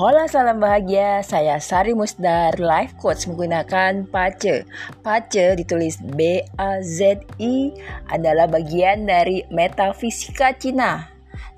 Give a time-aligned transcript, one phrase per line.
[0.00, 4.64] Hola salam bahagia, saya Sari Musdar, life coach menggunakan PACE.
[5.04, 7.54] PACE ditulis B-A-Z-I
[8.08, 11.04] adalah bagian dari metafisika Cina.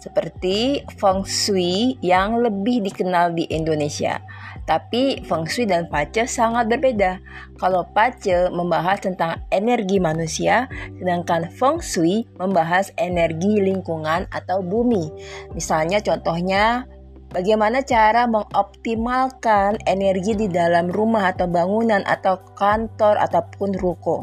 [0.02, 4.18] Seperti Feng Shui yang lebih dikenal di Indonesia.
[4.66, 7.22] Tapi Feng Shui dan Pace sangat berbeda.
[7.62, 10.66] Kalau Pace membahas tentang energi manusia,
[10.98, 15.15] sedangkan Feng Shui membahas energi lingkungan atau bumi.
[15.54, 16.90] Misalnya contohnya
[17.32, 24.16] bagaimana cara mengoptimalkan energi di dalam rumah atau bangunan atau kantor ataupun ruko.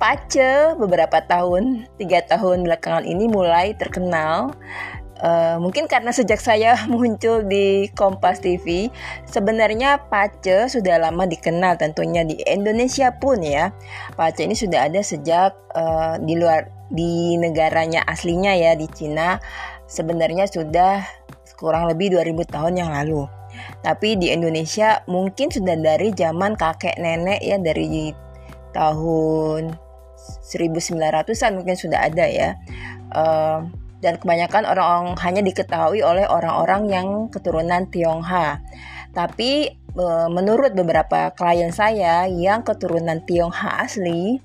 [0.00, 4.56] Pace beberapa tahun, tiga tahun belakangan ini mulai terkenal
[5.20, 8.88] Uh, mungkin karena sejak saya muncul di Kompas TV,
[9.28, 13.76] sebenarnya Pace sudah lama dikenal tentunya di Indonesia pun ya.
[14.16, 19.36] Pace ini sudah ada sejak uh, di luar di negaranya aslinya ya di Cina.
[19.90, 21.02] Sebenarnya sudah
[21.58, 23.26] kurang lebih 2000 tahun yang lalu.
[23.82, 28.14] Tapi di Indonesia mungkin sudah dari zaman kakek nenek ya dari
[28.70, 29.74] tahun
[30.46, 32.54] 1900-an mungkin sudah ada ya.
[33.10, 33.66] Uh,
[34.00, 38.64] dan kebanyakan orang hanya diketahui oleh orang-orang yang keturunan Tionghoa.
[39.12, 44.40] Tapi e, menurut beberapa klien saya yang keturunan Tionghoa asli,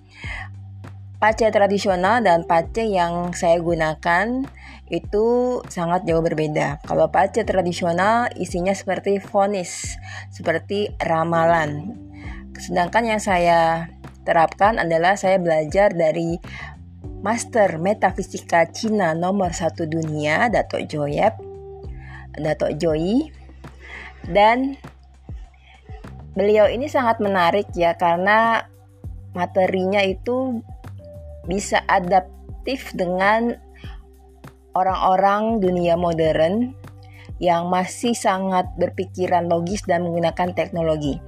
[1.24, 4.44] pace tradisional dan pace yang saya gunakan
[4.90, 6.82] itu sangat jauh berbeda.
[6.86, 9.98] Kalau pace tradisional isinya seperti fonis,
[10.30, 11.98] seperti ramalan.
[12.54, 13.90] Sedangkan yang saya
[14.26, 16.38] terapkan adalah saya belajar dari
[17.26, 21.34] Master Metafisika Cina nomor satu dunia, Dato' Joyep,
[22.38, 23.34] Dato' Joy,
[24.30, 24.78] dan
[26.38, 28.70] beliau ini sangat menarik ya karena
[29.34, 30.62] materinya itu
[31.50, 33.65] bisa adaptif dengan
[34.76, 36.76] orang-orang dunia modern
[37.40, 41.20] yang masih sangat berpikiran logis dan menggunakan teknologi.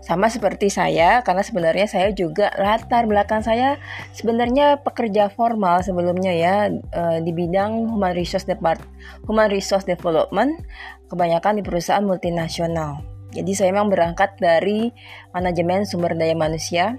[0.00, 3.76] Sama seperti saya, karena sebenarnya saya juga latar belakang saya
[4.16, 8.80] sebenarnya pekerja formal sebelumnya ya eh, di bidang human resource depart,
[9.28, 10.64] human resource development,
[11.12, 13.04] kebanyakan di perusahaan multinasional.
[13.30, 14.90] Jadi saya memang berangkat dari
[15.30, 16.98] manajemen sumber daya manusia.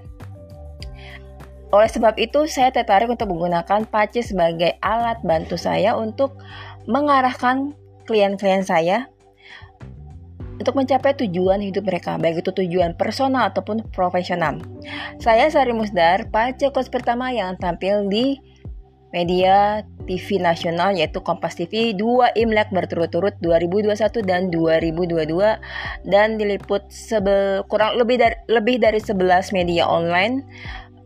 [1.72, 6.36] Oleh sebab itu, saya tertarik untuk menggunakan Pace sebagai alat bantu saya untuk
[6.84, 7.72] mengarahkan
[8.04, 9.08] klien-klien saya
[10.62, 14.62] untuk mencapai tujuan hidup mereka, baik itu tujuan personal ataupun profesional.
[15.18, 18.38] Saya Sari Musdar, pace coach pertama yang tampil di
[19.10, 27.66] media TV nasional yaitu Kompas TV 2 Imlek berturut-turut 2021 dan 2022 dan diliput sebel,
[27.66, 30.46] kurang lebih dari lebih dari 11 media online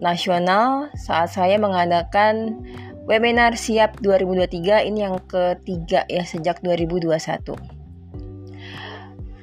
[0.04, 2.64] nasional saat saya mengadakan
[3.06, 7.16] webinar siap 2023 ini yang ketiga ya sejak 2021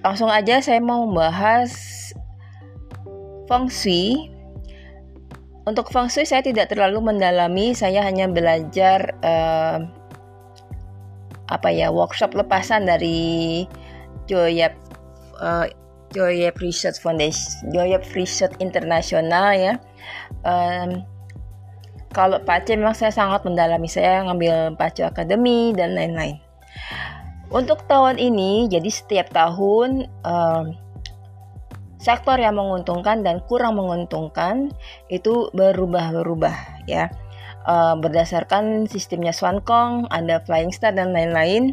[0.02, 1.70] langsung aja saya mau membahas
[3.46, 4.32] feng shui.
[5.62, 9.78] Untuk feng shui saya tidak terlalu mendalami, saya hanya belajar uh,
[11.46, 13.62] apa ya workshop lepasan dari
[14.26, 14.74] Joyap
[15.38, 15.70] uh,
[16.10, 19.74] Joyap Research Foundation, Joyap Research Internasional ya.
[20.42, 21.06] Um,
[22.12, 26.36] kalau Pace memang saya sangat mendalami, saya ngambil Pace Academy dan lain-lain.
[27.52, 30.76] Untuk tahun ini, jadi setiap tahun um,
[32.00, 34.72] sektor yang menguntungkan dan kurang menguntungkan
[35.08, 37.08] itu berubah-berubah ya.
[37.62, 41.72] Uh, berdasarkan sistemnya Swan Kong, ada Flying Star dan lain-lain.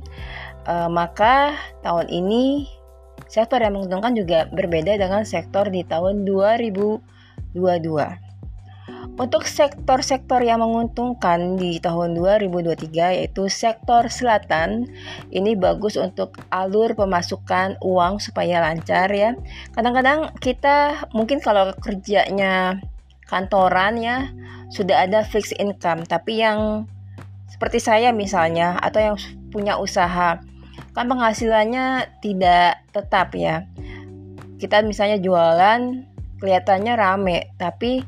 [0.69, 2.69] Uh, maka tahun ini
[3.25, 8.28] sektor yang menguntungkan juga berbeda dengan sektor di tahun 2022.
[9.19, 14.88] Untuk sektor-sektor yang menguntungkan di tahun 2023 yaitu sektor selatan
[15.35, 19.35] ini bagus untuk alur pemasukan uang supaya lancar ya.
[19.75, 22.79] Kadang-kadang kita mungkin kalau kerjanya
[23.28, 24.31] kantoran ya
[24.72, 26.90] sudah ada fixed income tapi yang
[27.52, 29.17] seperti saya misalnya atau yang
[29.52, 30.40] punya usaha
[30.96, 33.67] kan penghasilannya tidak tetap ya.
[34.59, 36.08] Kita misalnya jualan
[36.40, 38.03] kelihatannya rame tapi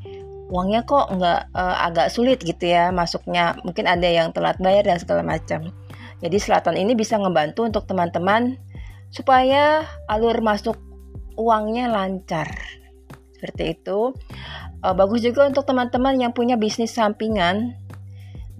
[0.51, 3.55] uangnya kok nggak uh, agak sulit gitu ya masuknya.
[3.63, 5.71] Mungkin ada yang telat bayar dan segala macam.
[6.21, 8.59] Jadi selatan ini bisa ngebantu untuk teman-teman
[9.09, 10.77] supaya alur masuk
[11.39, 12.51] uangnya lancar.
[13.33, 14.13] Seperti itu.
[14.83, 17.73] Uh, bagus juga untuk teman-teman yang punya bisnis sampingan.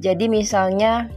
[0.02, 1.14] Jadi misalnya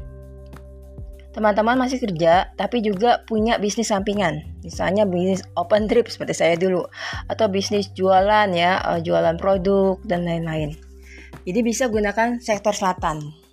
[1.34, 4.46] teman-teman masih kerja tapi juga punya bisnis sampingan.
[4.62, 6.86] Misalnya bisnis open trip seperti saya dulu.
[7.26, 10.78] Atau bisnis jualan ya eh, jualan produk dan lain-lain.
[11.44, 13.44] Jadi bisa gunakan sektor selatan.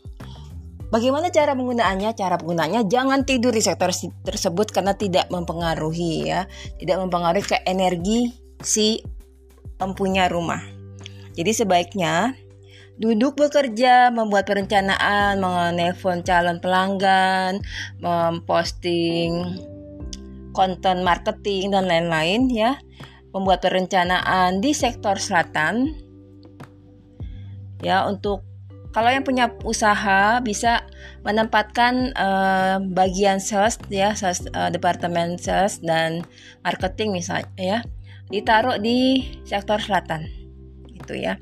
[0.92, 2.12] Bagaimana cara penggunaannya?
[2.20, 3.96] Cara penggunaannya jangan tidur di sektor
[4.28, 6.46] tersebut karena tidak mempengaruhi ya,
[6.80, 8.28] tidak mempengaruhi ke energi
[8.60, 9.00] si
[9.80, 10.60] empunya rumah.
[11.32, 12.36] Jadi sebaiknya
[13.02, 17.58] duduk bekerja, membuat perencanaan, menelpon calon pelanggan,
[17.98, 19.58] memposting
[20.54, 22.78] konten marketing dan lain-lain ya,
[23.34, 25.98] membuat perencanaan di sektor selatan.
[27.82, 28.46] Ya untuk
[28.94, 30.86] kalau yang punya usaha bisa
[31.26, 36.28] menempatkan uh, bagian sales ya sales, uh, departemen sales dan
[36.62, 37.80] marketing misalnya ya
[38.28, 40.28] ditaruh di sektor selatan
[41.02, 41.40] gitu ya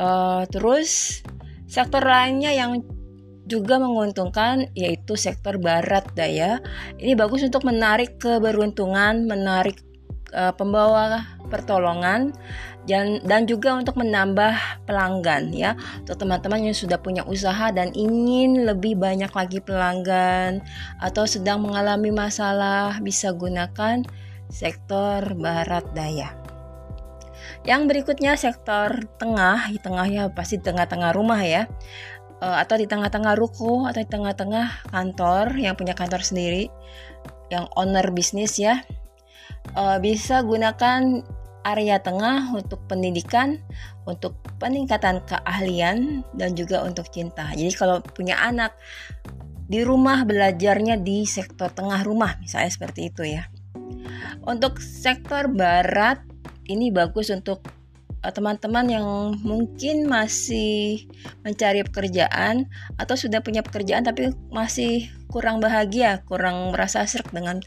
[0.00, 1.20] uh, terus
[1.66, 2.80] sektor lainnya yang
[3.46, 6.58] juga menguntungkan yaitu sektor barat daya
[6.98, 9.78] ini bagus untuk menarik keberuntungan menarik
[10.34, 12.34] uh, pembawa pertolongan
[12.86, 18.66] dan dan juga untuk menambah pelanggan ya untuk teman-teman yang sudah punya usaha dan ingin
[18.66, 20.62] lebih banyak lagi pelanggan
[21.02, 24.06] atau sedang mengalami masalah bisa gunakan
[24.50, 26.45] sektor barat daya.
[27.66, 31.66] Yang berikutnya sektor tengah, di tengah ya pasti tengah-tengah rumah ya
[32.38, 36.70] eh, atau di tengah-tengah ruko atau di tengah-tengah kantor yang punya kantor sendiri
[37.50, 38.86] yang owner bisnis ya
[39.74, 41.26] eh, bisa gunakan
[41.66, 43.58] area tengah untuk pendidikan,
[44.06, 47.50] untuk peningkatan keahlian dan juga untuk cinta.
[47.50, 48.78] Jadi kalau punya anak
[49.66, 53.50] di rumah belajarnya di sektor tengah rumah misalnya seperti itu ya.
[54.46, 56.22] Untuk sektor barat
[56.66, 57.64] ini bagus untuk
[58.22, 59.06] eh, teman-teman yang
[59.42, 61.06] mungkin masih
[61.46, 62.66] mencari pekerjaan
[62.98, 67.62] atau sudah punya pekerjaan tapi masih kurang bahagia, kurang merasa serak dengan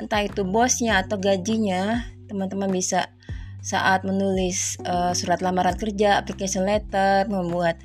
[0.00, 3.12] entah itu bosnya atau gajinya, teman-teman bisa
[3.60, 7.76] saat menulis uh, surat lamaran kerja, application letter, membuat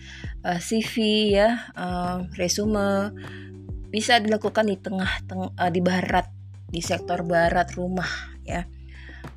[0.47, 0.93] uh, eh, CV
[1.35, 3.11] ya, uh, resume
[3.91, 6.27] bisa dilakukan di tengah teng uh, di barat
[6.71, 8.07] di sektor barat rumah
[8.47, 8.63] ya.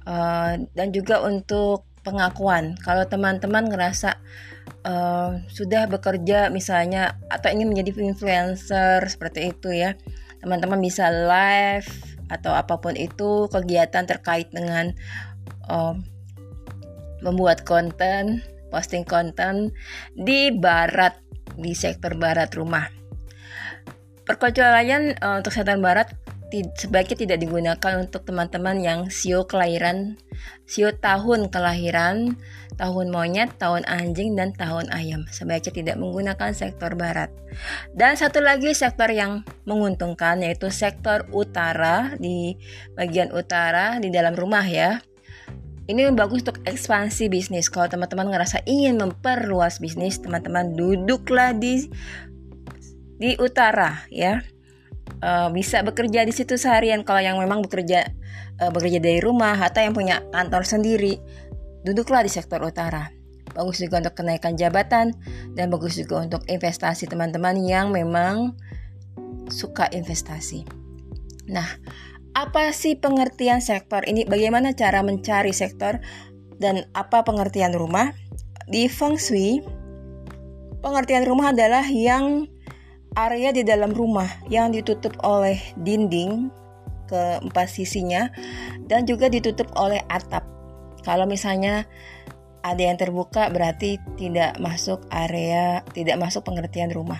[0.08, 2.81] Uh, dan juga untuk pengakuan.
[2.81, 4.17] Kalau teman-teman ngerasa
[4.88, 9.93] uh, sudah bekerja misalnya atau ingin menjadi influencer seperti itu ya,
[10.40, 11.88] teman-teman bisa live
[12.32, 14.96] atau apa pun itu kegiatan terkait dengan
[15.69, 15.96] uh,
[17.20, 18.40] membuat konten,
[18.73, 19.73] posting konten
[20.17, 21.20] di barat
[21.58, 22.88] di sektor barat rumah.
[24.25, 26.12] Perkecualian uh, untuk sektor barat
[26.50, 30.17] sebaiknya tidak digunakan untuk teman-teman yang sio kelahiran
[30.69, 32.37] sio tahun kelahiran,
[32.77, 35.25] tahun monyet, tahun anjing dan tahun ayam.
[35.33, 37.33] Sebaiknya tidak menggunakan sektor barat.
[37.97, 42.55] Dan satu lagi sektor yang menguntungkan yaitu sektor utara di
[42.95, 45.00] bagian utara di dalam rumah ya
[45.89, 47.73] ini bagus untuk ekspansi bisnis.
[47.73, 51.89] Kalau teman-teman ngerasa ingin memperluas bisnis, teman-teman duduklah di
[53.17, 54.45] di utara ya.
[55.19, 58.06] Uh, bisa bekerja di situ seharian kalau yang memang bekerja
[58.62, 61.19] uh, bekerja dari rumah atau yang punya kantor sendiri,
[61.82, 63.11] duduklah di sektor utara.
[63.50, 65.11] Bagus juga untuk kenaikan jabatan
[65.59, 68.55] dan bagus juga untuk investasi teman-teman yang memang
[69.50, 70.62] suka investasi.
[71.50, 71.67] Nah,
[72.37, 74.23] apa sih pengertian sektor ini?
[74.23, 75.99] Bagaimana cara mencari sektor
[76.62, 78.14] dan apa pengertian rumah?
[78.69, 79.64] Di Feng Shui,
[80.85, 82.47] pengertian rumah adalah yang
[83.18, 86.54] area di dalam rumah yang ditutup oleh dinding
[87.10, 88.30] ke empat sisinya
[88.87, 90.46] dan juga ditutup oleh atap.
[91.02, 91.88] Kalau misalnya
[92.62, 97.18] ada yang terbuka berarti tidak masuk area, tidak masuk pengertian rumah.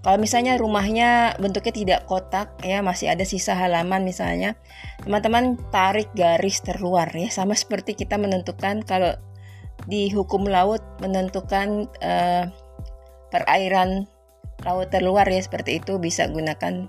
[0.00, 4.56] Kalau misalnya rumahnya bentuknya tidak kotak ya masih ada sisa halaman misalnya,
[5.04, 9.12] teman-teman tarik garis terluar ya sama seperti kita menentukan kalau
[9.84, 12.48] di hukum laut menentukan uh,
[13.28, 14.08] perairan
[14.64, 16.88] laut terluar ya seperti itu bisa gunakan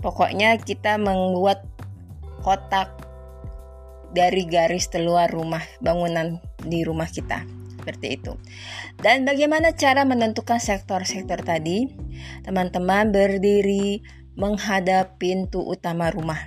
[0.00, 1.64] pokoknya kita membuat
[2.40, 2.92] kotak
[4.10, 7.46] dari garis terluar rumah bangunan di rumah kita
[7.80, 8.36] seperti itu.
[9.00, 11.88] Dan bagaimana cara menentukan sektor-sektor tadi?
[12.44, 14.04] Teman-teman berdiri
[14.36, 16.38] menghadap pintu utama rumah.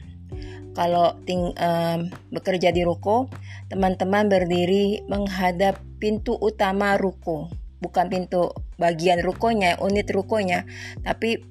[0.74, 2.00] Kalau ting, um,
[2.33, 3.29] bekerja di ruko,
[3.69, 10.65] teman-teman berdiri menghadap pintu utama ruko, bukan pintu bagian rukonya, unit rukonya,
[11.06, 11.42] tapi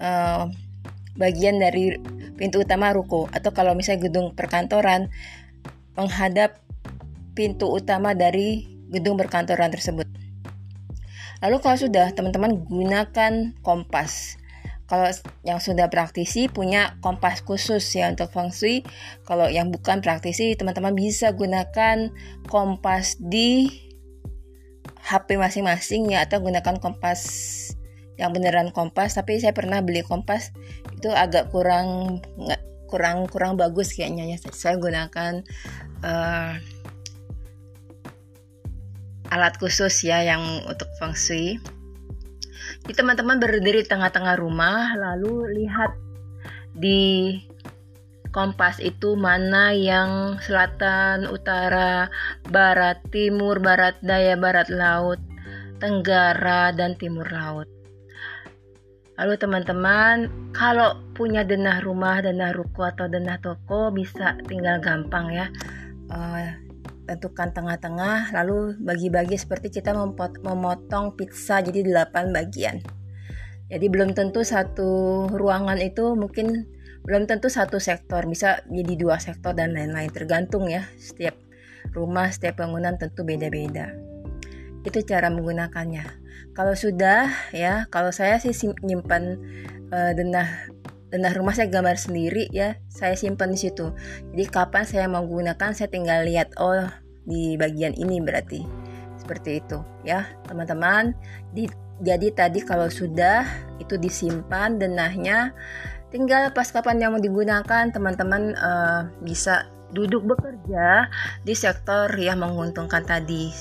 [0.00, 0.50] uh,
[1.16, 1.96] bagian dari
[2.36, 3.26] pintu utama ruko.
[3.32, 5.08] Atau kalau misalnya gedung perkantoran,
[5.96, 6.60] menghadap
[7.32, 10.06] pintu utama dari gedung perkantoran tersebut.
[11.44, 14.40] Lalu kalau sudah teman-teman gunakan kompas.
[14.86, 15.10] Kalau
[15.42, 18.86] yang sudah praktisi punya kompas khusus ya untuk feng shui.
[19.26, 22.14] Kalau yang bukan praktisi teman-teman bisa gunakan
[22.46, 23.66] kompas di
[25.06, 27.22] HP masing-masing ya atau gunakan kompas
[28.18, 29.14] yang beneran kompas.
[29.14, 30.50] Tapi saya pernah beli kompas
[30.90, 32.18] itu agak kurang
[32.90, 34.38] kurang kurang bagus kayaknya ya.
[34.50, 35.46] Saya gunakan
[36.02, 36.52] uh,
[39.30, 41.62] alat khusus ya yang untuk feng shui.
[42.82, 45.94] Jadi teman-teman berdiri di tengah-tengah rumah lalu lihat
[46.74, 47.34] di
[48.36, 52.12] kompas itu mana yang selatan, utara,
[52.52, 55.16] barat, timur, barat daya, barat laut,
[55.80, 57.64] tenggara, dan timur laut.
[59.16, 65.48] Lalu teman-teman, kalau punya denah rumah, denah ruko atau denah toko bisa tinggal gampang ya.
[66.12, 66.52] Uh,
[67.08, 69.96] tentukan tengah-tengah lalu bagi-bagi seperti kita
[70.44, 72.84] memotong pizza jadi 8 bagian.
[73.72, 76.75] Jadi belum tentu satu ruangan itu mungkin
[77.06, 81.38] belum tentu satu sektor bisa jadi dua sektor dan lain-lain tergantung ya setiap
[81.94, 83.94] rumah setiap bangunan tentu beda-beda.
[84.82, 86.04] Itu cara menggunakannya.
[86.52, 89.38] Kalau sudah ya, kalau saya sih simpan
[89.90, 90.46] uh, denah
[91.06, 93.94] denah rumah saya gambar sendiri ya, saya simpan di situ.
[94.34, 96.86] Jadi kapan saya mau gunakan saya tinggal lihat oh
[97.24, 98.66] di bagian ini berarti.
[99.16, 101.16] Seperti itu ya, teman-teman.
[101.50, 101.66] Di,
[102.04, 103.42] jadi tadi kalau sudah
[103.80, 105.56] itu disimpan denahnya
[106.16, 111.12] tinggal pas kapan yang mau digunakan teman-teman uh, bisa duduk bekerja
[111.44, 113.52] di sektor yang menguntungkan tadi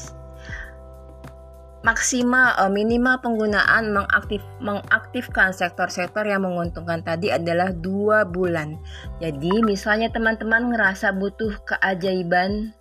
[1.83, 8.79] maksimal uh, minimal penggunaan mengaktif mengaktifkan sektor-sektor yang menguntungkan tadi adalah dua bulan.
[9.21, 12.73] Jadi misalnya teman-teman ngerasa butuh keajaiban,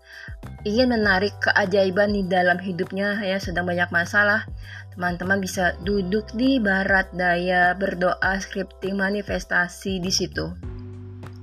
[0.65, 4.49] ingin menarik keajaiban di dalam hidupnya ya sedang banyak masalah,
[4.95, 10.55] teman-teman bisa duduk di barat daya berdoa, scripting, manifestasi di situ.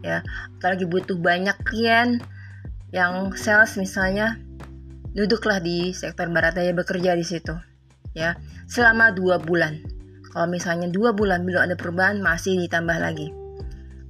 [0.02, 0.26] Ya,
[0.58, 2.24] apalagi butuh banyak klien
[2.90, 4.40] yang sales misalnya
[5.12, 7.54] duduklah di sektor barat daya bekerja di situ
[8.12, 8.36] ya
[8.68, 9.80] selama dua bulan.
[10.32, 13.36] Kalau misalnya dua bulan belum ada perubahan masih ditambah lagi.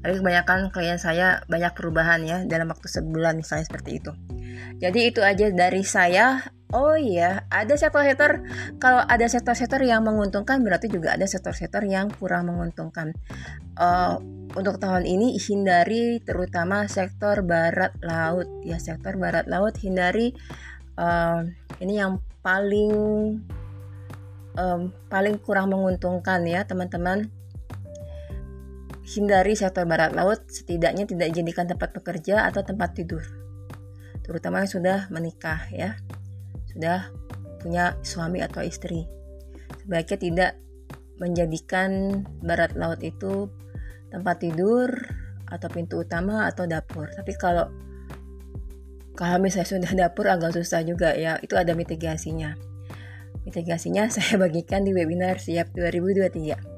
[0.01, 4.11] Tapi kebanyakan klien saya banyak perubahan ya dalam waktu sebulan misalnya seperti itu.
[4.81, 8.47] Jadi itu aja dari saya Oh iya, ada sektor-sektor
[8.79, 13.11] kalau ada sektor-sektor yang menguntungkan berarti juga ada sektor-sektor yang kurang menguntungkan.
[13.75, 14.23] Uh,
[14.55, 18.47] untuk tahun ini hindari terutama sektor barat laut.
[18.63, 20.31] Ya sektor barat laut hindari
[20.95, 21.43] uh,
[21.83, 22.91] ini yang paling
[24.55, 27.27] um, paling kurang menguntungkan ya teman-teman.
[29.03, 33.41] Hindari sektor barat laut setidaknya tidak jadikan tempat bekerja atau tempat tidur
[34.21, 35.99] terutama yang sudah menikah ya
[36.73, 37.11] sudah
[37.61, 39.05] punya suami atau istri.
[39.85, 40.51] Sebaiknya tidak
[41.21, 43.47] menjadikan barat laut itu
[44.09, 44.89] tempat tidur
[45.47, 47.11] atau pintu utama atau dapur.
[47.13, 47.69] Tapi kalau
[49.13, 52.57] kalau misalnya sudah dapur agak susah juga ya itu ada mitigasinya.
[53.45, 56.71] Mitigasinya saya bagikan di webinar siap 2023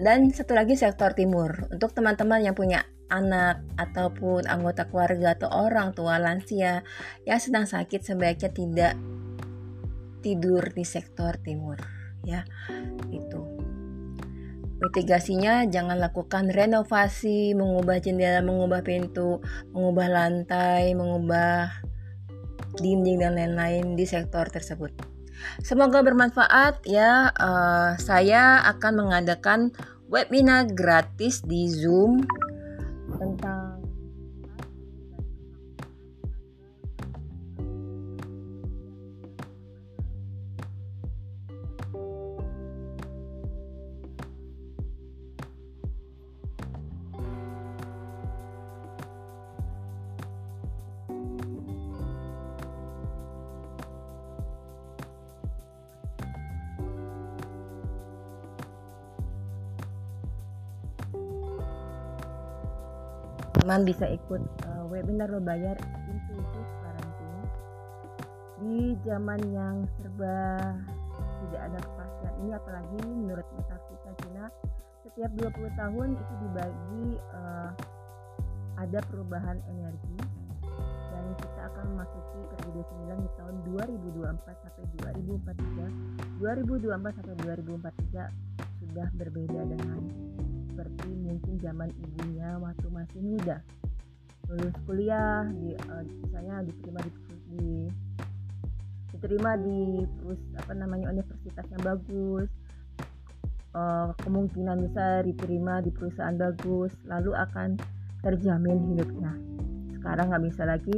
[0.00, 1.68] dan satu lagi sektor timur.
[1.68, 6.86] Untuk teman-teman yang punya anak ataupun anggota keluarga atau orang tua lansia
[7.26, 8.94] yang sedang sakit sebaiknya tidak
[10.22, 11.76] tidur di sektor timur
[12.24, 12.46] ya
[13.10, 13.60] itu
[14.80, 19.44] Mitigasinya jangan lakukan renovasi, mengubah jendela, mengubah pintu,
[19.76, 21.68] mengubah lantai, mengubah
[22.80, 24.88] dinding dan lain-lain di sektor tersebut.
[25.60, 27.28] Semoga bermanfaat ya.
[27.36, 29.68] Uh, saya akan mengadakan
[30.08, 32.24] webinar gratis di Zoom
[63.58, 65.76] teman bisa ikut uh, webinar berbayar
[66.06, 67.36] intuitif parenting.
[68.62, 70.62] Di zaman yang serba
[71.46, 74.46] tidak ada kepastian ini apalagi menurut metafisika Cina
[75.02, 77.70] setiap 20 tahun itu dibagi uh,
[78.78, 80.16] ada perubahan energi
[81.10, 84.84] dan kita akan memasuki periode 9 di tahun 2024 sampai
[86.40, 90.00] 2043 2024 sampai 2043 sudah berbeda dengan
[90.80, 93.60] seperti mungkin zaman ibunya waktu masih muda.
[94.48, 97.12] Lulus kuliah di uh, misalnya diterima di,
[97.52, 97.68] di
[99.12, 102.48] diterima di terus apa namanya universitas yang bagus.
[103.76, 107.76] Uh, kemungkinan besar diterima di perusahaan bagus lalu akan
[108.24, 109.36] terjamin hidupnya.
[110.00, 110.96] Sekarang nggak bisa lagi.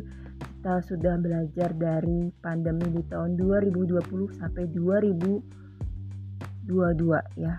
[0.62, 3.98] Kita sudah belajar dari pandemi di tahun 2020
[4.38, 7.58] sampai 2021 dua-dua ya.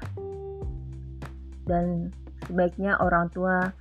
[1.63, 2.11] Dan
[2.47, 3.71] sebaiknya orang tua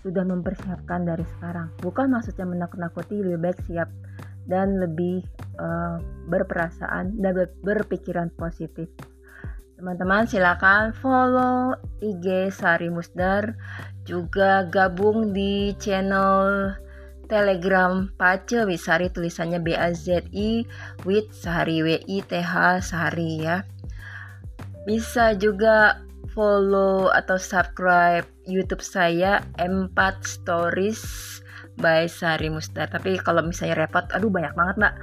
[0.00, 1.72] sudah mempersiapkan dari sekarang.
[1.80, 3.88] Bukan maksudnya menakut-nakuti, lebih baik siap
[4.48, 5.22] dan lebih
[5.60, 8.88] uh, berperasaan dan berpikiran positif.
[9.80, 11.72] Teman-teman silakan follow
[12.04, 13.56] IG Sari Musdar
[14.04, 16.76] juga gabung di channel
[17.30, 20.66] Telegram Pace Wisari tulisannya B A Z I
[21.08, 23.64] with Sari W I T H Sari ya.
[24.84, 26.02] Bisa juga
[26.40, 31.04] follow atau subscribe YouTube saya M4 Stories
[31.76, 32.88] by Sari Musdar.
[32.88, 34.94] Tapi kalau misalnya repot, aduh banyak banget mbak.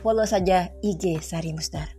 [0.00, 1.92] Follow saja IG Sari Musdar.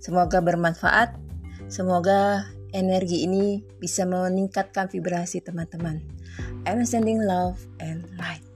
[0.00, 1.20] Semoga bermanfaat.
[1.68, 6.00] Semoga energi ini bisa meningkatkan vibrasi teman-teman.
[6.64, 8.49] I'm sending love and light.